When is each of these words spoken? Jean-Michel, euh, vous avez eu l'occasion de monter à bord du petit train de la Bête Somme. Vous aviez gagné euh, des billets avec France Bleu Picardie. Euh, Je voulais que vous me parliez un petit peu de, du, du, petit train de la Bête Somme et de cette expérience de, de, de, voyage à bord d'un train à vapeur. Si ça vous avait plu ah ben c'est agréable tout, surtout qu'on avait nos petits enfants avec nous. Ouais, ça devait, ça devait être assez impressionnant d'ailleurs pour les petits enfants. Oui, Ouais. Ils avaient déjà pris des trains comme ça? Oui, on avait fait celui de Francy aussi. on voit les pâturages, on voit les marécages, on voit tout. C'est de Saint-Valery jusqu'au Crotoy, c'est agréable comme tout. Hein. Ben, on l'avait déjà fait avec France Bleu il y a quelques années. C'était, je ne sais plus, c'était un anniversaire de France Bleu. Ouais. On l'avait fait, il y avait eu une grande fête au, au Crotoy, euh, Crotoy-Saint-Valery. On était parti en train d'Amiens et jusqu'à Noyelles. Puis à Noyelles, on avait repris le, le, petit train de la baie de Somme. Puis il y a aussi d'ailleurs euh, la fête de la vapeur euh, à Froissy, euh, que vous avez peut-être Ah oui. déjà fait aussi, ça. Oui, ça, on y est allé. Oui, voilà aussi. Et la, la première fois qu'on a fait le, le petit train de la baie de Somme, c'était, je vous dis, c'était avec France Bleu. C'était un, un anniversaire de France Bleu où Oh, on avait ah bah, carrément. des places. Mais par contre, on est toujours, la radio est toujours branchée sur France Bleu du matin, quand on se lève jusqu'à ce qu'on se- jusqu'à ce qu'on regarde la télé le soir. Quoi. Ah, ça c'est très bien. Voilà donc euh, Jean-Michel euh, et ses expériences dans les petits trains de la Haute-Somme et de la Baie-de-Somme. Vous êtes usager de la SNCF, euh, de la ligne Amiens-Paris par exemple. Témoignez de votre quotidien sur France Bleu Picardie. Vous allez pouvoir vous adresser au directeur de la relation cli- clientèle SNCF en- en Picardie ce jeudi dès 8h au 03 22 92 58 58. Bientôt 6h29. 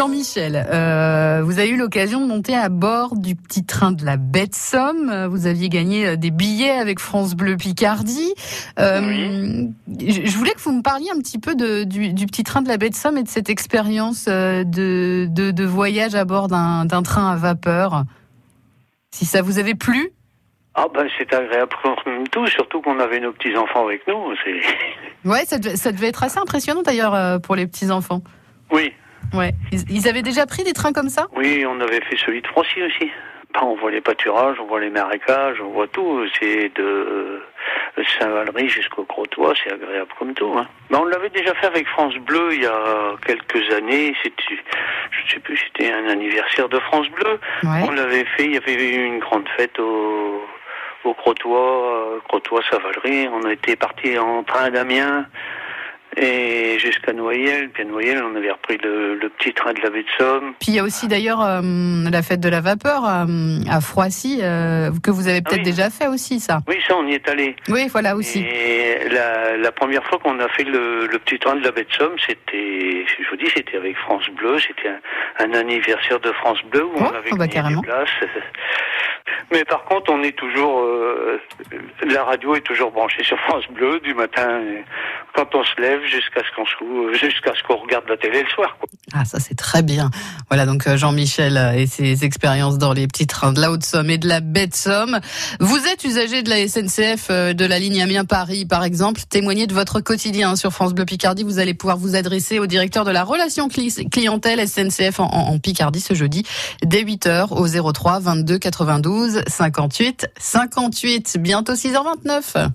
Jean-Michel, 0.00 0.66
euh, 0.72 1.42
vous 1.44 1.58
avez 1.58 1.68
eu 1.68 1.76
l'occasion 1.76 2.22
de 2.22 2.26
monter 2.26 2.56
à 2.56 2.70
bord 2.70 3.16
du 3.16 3.36
petit 3.36 3.66
train 3.66 3.92
de 3.92 4.02
la 4.02 4.16
Bête 4.16 4.54
Somme. 4.54 5.26
Vous 5.26 5.46
aviez 5.46 5.68
gagné 5.68 6.06
euh, 6.06 6.16
des 6.16 6.30
billets 6.30 6.70
avec 6.70 6.98
France 6.98 7.34
Bleu 7.34 7.58
Picardie. 7.58 8.32
Euh, 8.78 9.66
Je 9.98 10.38
voulais 10.38 10.52
que 10.52 10.60
vous 10.60 10.72
me 10.72 10.80
parliez 10.80 11.10
un 11.14 11.18
petit 11.18 11.38
peu 11.38 11.54
de, 11.54 11.84
du, 11.84 12.14
du, 12.14 12.24
petit 12.24 12.44
train 12.44 12.62
de 12.62 12.68
la 12.68 12.78
Bête 12.78 12.94
Somme 12.94 13.18
et 13.18 13.22
de 13.22 13.28
cette 13.28 13.50
expérience 13.50 14.24
de, 14.24 14.64
de, 14.64 15.50
de, 15.50 15.64
voyage 15.66 16.14
à 16.14 16.24
bord 16.24 16.48
d'un 16.48 17.02
train 17.02 17.32
à 17.32 17.36
vapeur. 17.36 18.04
Si 19.10 19.26
ça 19.26 19.42
vous 19.42 19.58
avait 19.58 19.74
plu 19.74 20.12
ah 20.76 20.86
ben 20.94 21.06
c'est 21.18 21.34
agréable 21.34 21.72
tout, 22.30 22.46
surtout 22.46 22.80
qu'on 22.80 23.00
avait 23.00 23.20
nos 23.20 23.32
petits 23.32 23.54
enfants 23.54 23.84
avec 23.84 24.06
nous. 24.06 24.32
Ouais, 25.26 25.44
ça 25.44 25.58
devait, 25.58 25.76
ça 25.76 25.92
devait 25.92 26.06
être 26.06 26.22
assez 26.22 26.38
impressionnant 26.38 26.80
d'ailleurs 26.80 27.40
pour 27.42 27.54
les 27.54 27.66
petits 27.66 27.90
enfants. 27.90 28.22
Oui, 28.72 28.94
Ouais. 29.34 29.52
Ils 29.72 30.08
avaient 30.08 30.22
déjà 30.22 30.46
pris 30.46 30.64
des 30.64 30.72
trains 30.72 30.92
comme 30.92 31.08
ça? 31.08 31.26
Oui, 31.36 31.64
on 31.66 31.80
avait 31.80 32.00
fait 32.00 32.16
celui 32.16 32.42
de 32.42 32.46
Francy 32.48 32.82
aussi. 32.82 33.10
on 33.60 33.74
voit 33.76 33.90
les 33.90 34.00
pâturages, 34.00 34.56
on 34.60 34.66
voit 34.66 34.80
les 34.80 34.90
marécages, 34.90 35.60
on 35.60 35.70
voit 35.70 35.88
tout. 35.88 36.24
C'est 36.38 36.70
de 36.76 37.40
Saint-Valery 38.18 38.68
jusqu'au 38.68 39.04
Crotoy, 39.04 39.54
c'est 39.62 39.72
agréable 39.72 40.10
comme 40.18 40.34
tout. 40.34 40.52
Hein. 40.56 40.66
Ben, 40.90 40.98
on 41.00 41.04
l'avait 41.04 41.28
déjà 41.30 41.54
fait 41.54 41.66
avec 41.66 41.86
France 41.88 42.14
Bleu 42.16 42.50
il 42.52 42.62
y 42.62 42.66
a 42.66 43.14
quelques 43.26 43.72
années. 43.72 44.14
C'était, 44.22 44.42
je 45.10 45.24
ne 45.24 45.28
sais 45.28 45.40
plus, 45.40 45.56
c'était 45.56 45.92
un 45.92 46.08
anniversaire 46.08 46.68
de 46.68 46.78
France 46.80 47.08
Bleu. 47.10 47.38
Ouais. 47.62 47.80
On 47.86 47.90
l'avait 47.90 48.24
fait, 48.36 48.44
il 48.44 48.54
y 48.54 48.56
avait 48.56 48.74
eu 48.74 49.04
une 49.04 49.18
grande 49.18 49.48
fête 49.56 49.78
au, 49.78 50.42
au 51.04 51.14
Crotoy, 51.14 51.52
euh, 51.52 52.18
Crotoy-Saint-Valery. 52.28 53.28
On 53.32 53.48
était 53.48 53.76
parti 53.76 54.18
en 54.18 54.42
train 54.44 54.70
d'Amiens 54.70 55.26
et 56.16 56.78
jusqu'à 56.78 57.12
Noyelles. 57.12 57.70
Puis 57.70 57.82
à 57.82 57.86
Noyelles, 57.86 58.22
on 58.22 58.34
avait 58.36 58.50
repris 58.50 58.78
le, 58.82 59.14
le, 59.14 59.28
petit 59.30 59.52
train 59.52 59.72
de 59.72 59.80
la 59.80 59.90
baie 59.90 60.02
de 60.02 60.08
Somme. 60.18 60.54
Puis 60.60 60.72
il 60.72 60.74
y 60.74 60.78
a 60.78 60.82
aussi 60.84 61.08
d'ailleurs 61.08 61.40
euh, 61.40 61.60
la 62.10 62.22
fête 62.22 62.40
de 62.40 62.48
la 62.48 62.60
vapeur 62.60 63.04
euh, 63.06 63.26
à 63.70 63.80
Froissy, 63.80 64.40
euh, 64.42 64.90
que 65.02 65.10
vous 65.10 65.28
avez 65.28 65.40
peut-être 65.40 65.60
Ah 65.60 65.64
oui. 65.64 65.70
déjà 65.70 65.90
fait 65.90 66.06
aussi, 66.08 66.40
ça. 66.40 66.60
Oui, 66.68 66.76
ça, 66.86 66.96
on 66.96 67.06
y 67.06 67.14
est 67.14 67.28
allé. 67.28 67.56
Oui, 67.68 67.86
voilà 67.90 68.16
aussi. 68.16 68.40
Et 68.40 69.08
la, 69.08 69.56
la 69.56 69.72
première 69.72 70.04
fois 70.06 70.18
qu'on 70.18 70.38
a 70.40 70.48
fait 70.48 70.64
le, 70.64 71.06
le 71.06 71.18
petit 71.18 71.38
train 71.38 71.54
de 71.56 71.64
la 71.64 71.70
baie 71.70 71.84
de 71.84 71.92
Somme, 71.92 72.16
c'était, 72.26 73.04
je 73.06 73.30
vous 73.30 73.36
dis, 73.36 73.46
c'était 73.54 73.76
avec 73.76 73.96
France 73.98 74.24
Bleu. 74.36 74.58
C'était 74.58 74.88
un, 74.88 75.44
un 75.44 75.54
anniversaire 75.58 76.20
de 76.20 76.32
France 76.32 76.58
Bleu 76.70 76.84
où 76.84 76.92
Oh, 76.96 77.02
on 77.02 77.14
avait 77.16 77.30
ah 77.32 77.36
bah, 77.36 77.48
carrément. 77.48 77.80
des 77.82 77.86
places. 77.86 78.08
Mais 79.52 79.64
par 79.64 79.84
contre, 79.84 80.12
on 80.12 80.22
est 80.22 80.36
toujours, 80.36 80.84
la 82.06 82.24
radio 82.24 82.54
est 82.54 82.60
toujours 82.60 82.90
branchée 82.92 83.22
sur 83.24 83.38
France 83.40 83.64
Bleu 83.70 83.98
du 84.00 84.14
matin, 84.14 84.60
quand 85.34 85.54
on 85.54 85.62
se 85.64 85.80
lève 85.80 86.00
jusqu'à 86.04 86.40
ce 86.40 86.54
qu'on 86.56 86.64
se- 86.66 87.18
jusqu'à 87.18 87.52
ce 87.54 87.62
qu'on 87.66 87.76
regarde 87.76 88.04
la 88.08 88.16
télé 88.16 88.42
le 88.42 88.48
soir. 88.48 88.76
Quoi. 88.78 88.88
Ah, 89.12 89.24
ça 89.24 89.38
c'est 89.40 89.54
très 89.56 89.82
bien. 89.82 90.10
Voilà 90.48 90.66
donc 90.66 90.86
euh, 90.86 90.96
Jean-Michel 90.96 91.56
euh, 91.56 91.72
et 91.72 91.86
ses 91.86 92.24
expériences 92.24 92.78
dans 92.78 92.92
les 92.92 93.06
petits 93.06 93.26
trains 93.26 93.52
de 93.52 93.60
la 93.60 93.70
Haute-Somme 93.70 94.10
et 94.10 94.18
de 94.18 94.28
la 94.28 94.40
Baie-de-Somme. 94.40 95.20
Vous 95.60 95.78
êtes 95.86 96.04
usager 96.04 96.42
de 96.42 96.50
la 96.50 96.66
SNCF, 96.66 97.28
euh, 97.30 97.52
de 97.52 97.64
la 97.64 97.78
ligne 97.78 98.02
Amiens-Paris 98.02 98.66
par 98.66 98.84
exemple. 98.84 99.20
Témoignez 99.28 99.66
de 99.66 99.74
votre 99.74 100.00
quotidien 100.00 100.56
sur 100.56 100.72
France 100.72 100.94
Bleu 100.94 101.04
Picardie. 101.04 101.42
Vous 101.44 101.58
allez 101.58 101.74
pouvoir 101.74 101.96
vous 101.96 102.16
adresser 102.16 102.58
au 102.58 102.66
directeur 102.66 103.04
de 103.04 103.10
la 103.10 103.24
relation 103.24 103.68
cli- 103.68 104.08
clientèle 104.08 104.60
SNCF 104.66 105.20
en- 105.20 105.24
en 105.30 105.58
Picardie 105.58 106.00
ce 106.00 106.14
jeudi 106.14 106.44
dès 106.82 107.02
8h 107.02 107.52
au 107.52 107.92
03 107.92 108.20
22 108.20 108.58
92 108.58 109.42
58 109.46 110.26
58. 110.38 111.36
Bientôt 111.40 111.74
6h29. 111.74 112.70